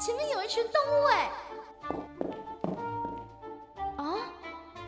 [0.00, 1.30] 前面有一群动物哎！
[3.96, 4.14] 啊，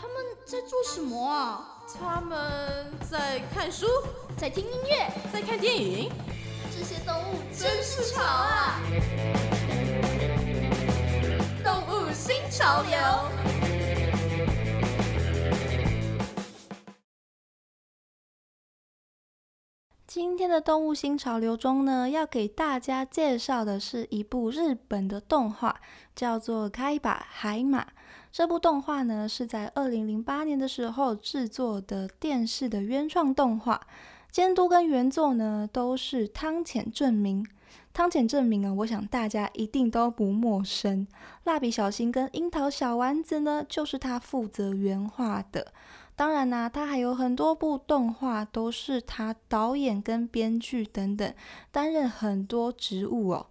[0.00, 1.82] 他们在做什么啊？
[2.00, 3.86] 他们在看书，
[4.38, 6.10] 在听音乐，在看电影。
[6.70, 8.80] 这些动物真是潮啊！
[11.62, 13.51] 动物新潮流。
[20.14, 25.74] 今天的动物新潮流中呢，要给大家介绍的是一部日本的动画，
[26.14, 27.82] 叫做《开把海马》。
[28.30, 33.80] 这部动画呢是在二零零八年的时候制作的电视的原创动画，
[34.30, 37.46] 监督跟原作呢都是汤浅证明。
[37.94, 41.06] 汤浅证明啊，我想大家一定都不陌生。
[41.44, 45.72] 蜡笔小新跟樱桃小丸子呢，就是他负责原画的。
[46.14, 51.34] 当然啦，他还有很多部动画都是他导演跟编剧等等
[51.70, 53.46] 担任很多职务哦。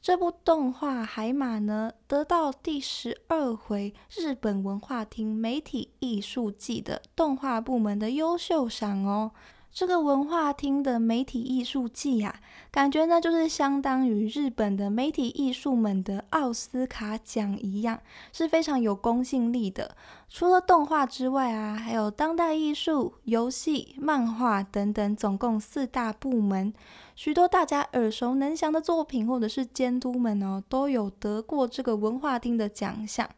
[0.00, 9.32] 这部动画《海马》呢，得到第十二回日本文化厅媒体艺术季的动画部门的优秀赏哦。
[9.74, 17.98] 这个文化厅的媒体艺术季呀，感觉呢就是相当于日本的媒体艺术们的奥斯卡奖一样，
[18.32, 19.96] 是非常有公信力的。
[20.28, 26.72] 除了动画之外啊，还有当代艺术、游戏、漫画等等，总共四大部门，
[27.16, 33.28] 许多大家耳熟能详的作品或者是监督们哦，都有得过这个文化厅的奖项。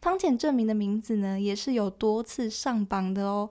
[0.00, 3.50] 汤浅证明的名字呢，也是有多次上榜的哦。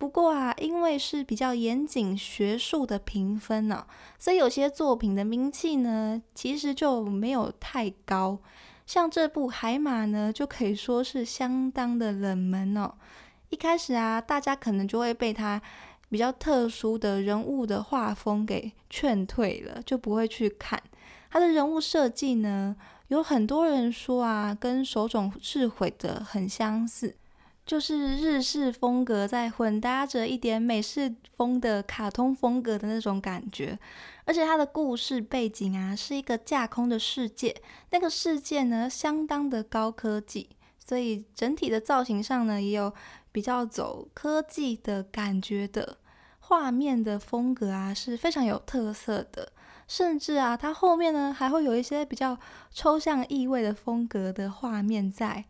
[0.00, 3.86] 不过啊，因为是比较严谨学术的评分呢，
[4.18, 8.38] 所以有些作品的名气呢，其实就没有太高。
[8.86, 12.94] 像这部《海马》呢，就可以说是相当的冷门哦。
[13.50, 15.60] 一开始啊，大家可能就会被它
[16.08, 20.82] 比较特殊的人物的画风给劝退了，就不会去看。
[21.28, 22.74] 它的人物设计呢，
[23.08, 27.16] 有很多人说啊，跟手冢治毁的很相似。
[27.70, 33.78] 就是日式风格在混搭着一点美式风的卡通风格的那种感觉，
[34.24, 40.48] 而且它的故事背景啊是一个架空的世界，那个世界呢相当的高科技，
[40.84, 42.92] 所以整体的造型上呢也有
[43.30, 45.98] 比较走科技的感觉的，
[46.40, 49.52] 画面的风格啊是非常有特色的，
[49.86, 52.36] 甚至啊它后面呢还会有一些比较
[52.72, 55.44] 抽象意味的风格的画面在。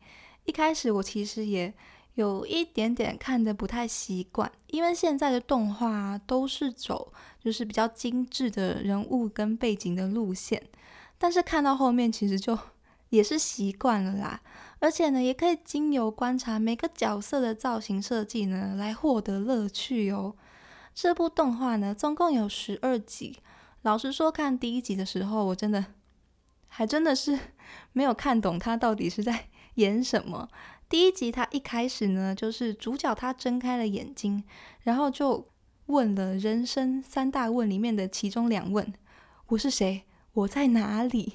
[0.44, 1.72] 一开始我其实也。
[2.14, 7.12] 有一点点看的不太习惯，因为现在的动画都是走
[7.42, 10.62] 就是比较精致的人物跟背景的路线，
[11.18, 12.58] 但是看到后面其实就
[13.10, 14.40] 也是习惯了啦。
[14.80, 20.34] 而且呢，也可以经由观察每个角色的造型设计呢，来获得乐趣哦。
[20.94, 23.38] 这部动画呢，总共有十二集。
[23.82, 25.84] 老实说，看第一集的时候，我真的
[26.70, 27.38] 还真的是
[27.92, 30.48] 没有看懂他到底是在 演什么。
[30.88, 34.42] 第一集，他一开始呢，就是主角他睁开了眼睛，
[34.82, 35.46] 然后就
[35.86, 38.92] 问了人生三大问里面的其中两问：
[39.48, 40.04] 我是谁？
[40.32, 41.34] 我在哪里？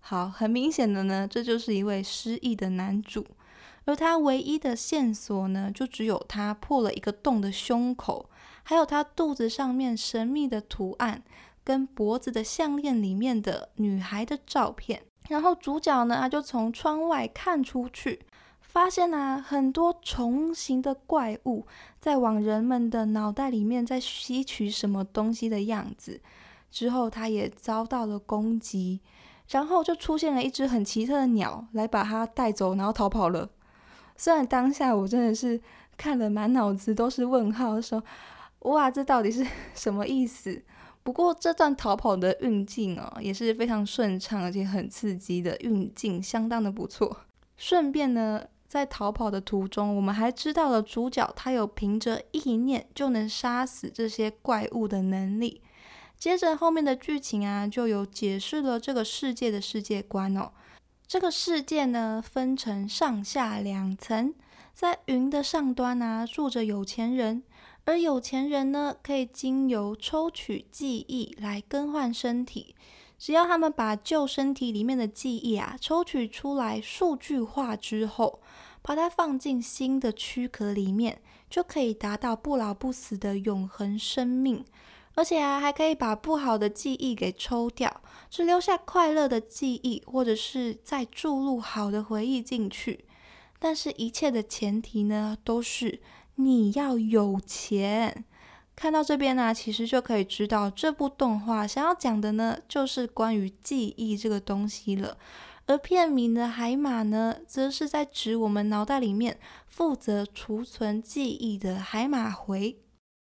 [0.00, 3.26] 好，很明显的呢，这就是一位失忆的男主，
[3.86, 8.30] 而他唯一的线索呢，就只有他破了一个洞的胸口，
[8.62, 11.24] 还有他肚子上面神秘的图案，
[11.66, 15.02] 跟脖子的项链里面的女孩的照片。
[15.28, 18.20] 然后主角呢，他就从窗外看出去。
[18.60, 21.66] 发现啊，很多虫形的怪物
[21.98, 26.20] 在往人们的脑袋里面在吸取什么东西的样子。
[26.70, 29.00] 之后，他也遭到了攻击，
[29.48, 33.48] 然后就出现了一只很奇特的鸟来把它带走，然后逃跑了。
[34.14, 35.58] 虽然当下我真的是
[35.96, 38.02] 看了满脑子都是问号，说
[38.60, 40.62] 哇，这到底是 什么意思？
[41.06, 47.18] 不过这段逃跑的运镜哦，也是非常顺畅而且很刺激的运镜，相当的不错。
[47.56, 48.42] 顺便呢。
[48.68, 55.62] 在逃跑的途中，我们还知道了主角他有凭着意念就能杀死这些怪物的能力。
[56.18, 60.50] 接着后面的剧情啊，就有解释了这个世界的世界观哦。
[61.06, 64.34] 这个世界呢，分成上下两层，
[64.74, 67.44] 在云的上端啊，住着有钱人，
[67.86, 72.74] 而有钱人呢，可以经由抽取记忆来更换身体。
[73.16, 78.40] 只要他们把旧身体里面的记忆啊抽取出来，数据化之后，
[78.82, 84.64] 把它放进新的躯壳里面，就可以达到不老不死的永恒生命。
[85.14, 93.04] 而且啊，还可以把不好的记忆给抽掉，只留下快乐的记忆，或者是再注入好的回忆进去。
[93.60, 96.00] 但是，一切的前提呢，都是
[96.36, 98.24] 你要有钱。
[98.74, 105.16] 看到这边呢，其实就可以知道这部动画想要讲的呢，就是关于记忆这个东西了。
[105.66, 112.76] 而片名的海马呢，则是在指我们脑袋里面负责储存记忆的海马回。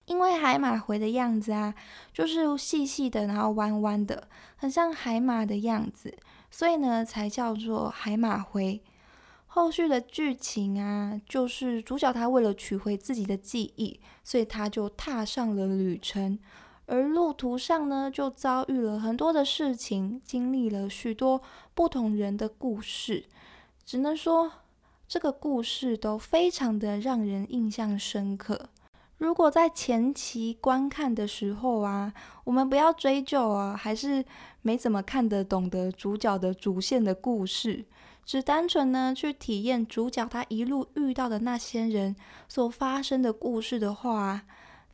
[0.06, 1.74] 因为海马回的样子啊，
[2.14, 6.16] 就是细细的，然后弯弯的，很像海马的样子，
[6.52, 8.84] 所以呢，才叫做海马回。
[9.56, 16.38] 后续的剧情啊，就是主角他为了取回自己的记忆，所以他就踏上了旅程。
[16.88, 21.42] 而路途上呢，就遭遇了很多的事情，经历了许多
[21.74, 23.24] 不同人的故事。
[23.86, 24.52] 只能说，
[25.08, 28.68] 这个故事都非常的让人印象深刻。
[29.18, 32.14] 如果在前期观看的时候啊，
[32.44, 34.26] 我们不要追究啊，还是
[34.62, 37.86] 没怎么看得懂的主角的主线的故事，
[38.26, 42.16] 只单纯呢去体验主角他一路遇到的那些人
[42.50, 44.46] 所发生的故事的话。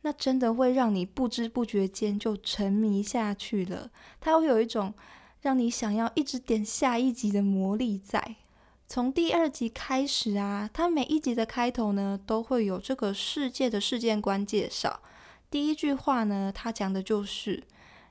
[0.04, 3.88] 那真的会让你不知不觉间就沉迷下去了，
[4.20, 4.92] 它会有一种
[5.42, 8.34] 让你想要一直点下一集的魔力在。
[8.88, 15.00] 从第二集开始啊，它每一集的开头呢，都会有这个世界的事件观介绍。
[15.48, 17.62] 第一句话呢，它讲的就是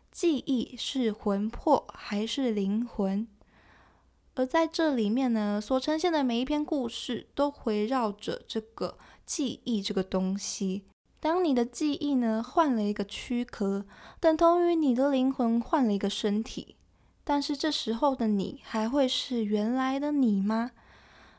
[0.10, 3.28] 记忆是魂魄还是灵魂，
[4.42, 10.82] 而在这里面呢，所呈现的每一篇故事都围绕着这个记忆这个东西。
[11.20, 13.86] 当你的记忆呢换了一个躯壳，
[14.20, 16.76] 等同于你的灵魂换了一个身体，
[17.24, 20.72] 但是这时候的你还会是原来的你吗？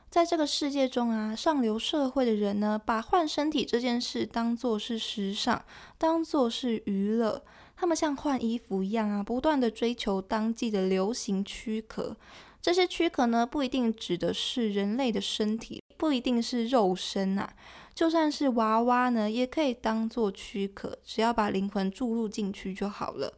[0.08, 5.64] 在这个世界中啊，上流社会的人呢，把换身体这件事当做是时尚，
[5.98, 7.43] 当做是娱乐。
[7.75, 12.16] 他们像换衣服一样啊，不断的追求当季的流行躯壳。
[12.62, 17.53] 这些躯壳呢，不一定指的是人类的身体，不一定是肉身啊。
[17.93, 23.35] 就算是娃娃呢，也可以当做躯壳，只要把灵魂注入进去就好了。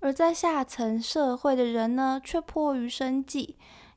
[0.00, 3.56] 而在下层社会的人呢，却迫于生计，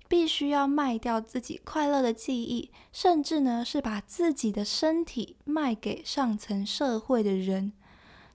[0.10, 7.72] 必须要卖掉自己快乐的记忆，甚至呢是把自己的身体卖给上层社会的人。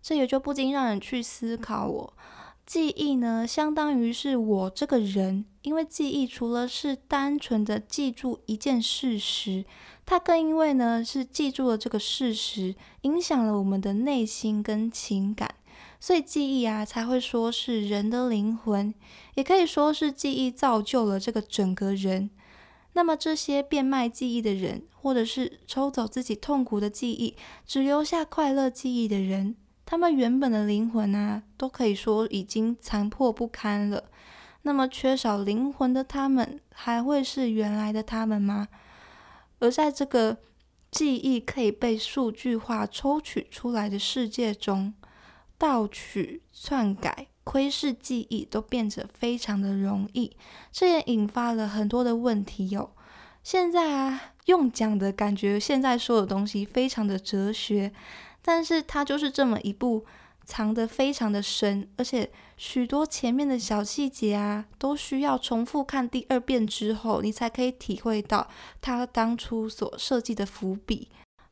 [0.02, 2.14] 这也就不禁让人去思考：我
[2.66, 9.64] 记忆呢，相当于是我这个人，因为记忆除了是单纯的记住一件事实。
[10.06, 15.54] 它更因为呢是记住了这个事实，影响了我们的内心跟情感，
[15.98, 18.92] 所以记忆啊才会说是人的灵魂，
[19.34, 22.30] 也可以说是记忆造就了这个整个人。
[22.92, 27.34] 那么这些变卖记忆的人，或者是抽走自己痛苦的记忆，
[27.66, 34.04] 只留下快乐记忆的人，他们原本的灵魂啊，都可以说已经残破不堪了。
[34.62, 38.68] 那么缺少灵魂的他们，还会是原来的他们吗？
[39.58, 40.38] 而在这个
[40.90, 44.94] 记忆可以被数据化抽取出来的世界中，
[45.58, 50.36] 盗取、篡改、窥视记忆都变得非常的容易，
[50.72, 52.90] 这也引发了很多的问题哟。
[53.42, 57.92] 现在啊，用讲的感觉，现在说的东西非常的哲学，
[58.44, 60.04] 但是它就是这么一部。
[60.46, 68.46] 藏得非常的深，而且许多前面的小细节啊，都需要重复看第二遍之后，你才可以体会到
[68.82, 71.08] 它当初所设计的伏笔。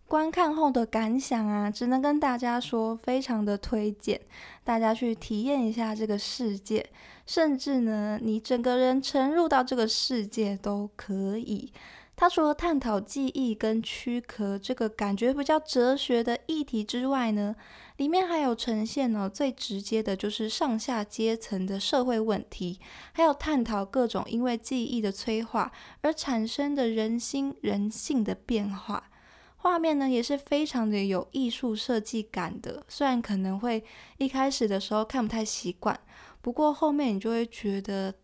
[0.07, 4.21] 观看后的感想啊，只能跟大家说，非常的推荐
[4.63, 6.91] 大家去体验一下这个世界，
[7.25, 11.73] 甚至呢，你整个人沉入到这个世界都可以。
[12.15, 17.57] 它除了探讨记忆跟躯壳这个感觉比较哲学的议题之外呢，
[17.97, 22.79] 里面还有呈现呢最直接的就是上下阶层的社会问题，
[23.13, 29.11] 还有探讨各种因为记忆的催化而产生的人心人性的变化。
[29.57, 33.83] 画面呢也是非常的有艺术设计感的，虽然可能会
[34.19, 35.99] 一开始的时候看不太习惯，
[36.41, 38.15] 不过后面你就会觉得。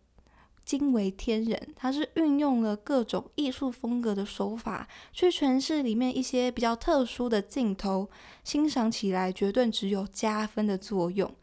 [0.69, 8.07] 惊为天人，它是运用了各种艺术风格的手法去诠释里面一些比较特殊的镜头，
[8.43, 11.33] 欣赏起来绝对只有加分的作用。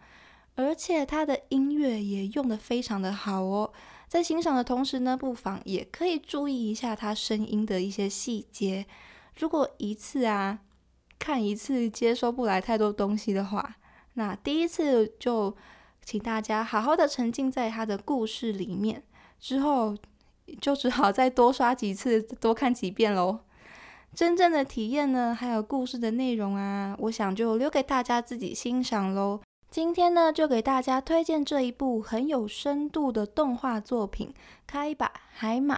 [0.54, 3.72] 而且它的音乐也用的非常的好哦，
[4.06, 8.86] 在欣赏的同时呢，不妨也可以注意一下它声音的一些细节。
[9.40, 10.60] 如果一次啊
[11.18, 13.74] 看一次接收不来太多东西的话，
[14.14, 15.56] 那第一次就
[16.04, 19.02] 请大家好好的沉浸在它的故事里面。
[19.38, 19.96] 之后
[20.60, 23.40] 就只好再多刷几次，多看几遍喽。
[24.14, 29.40] 真正的体验呢，还有故事的内容啊，我想就留给大家自己欣赏喽。
[29.70, 34.28] 今天呢，就给大家推荐这一部很有深度的动画作品
[34.66, 35.76] 《开吧海马》。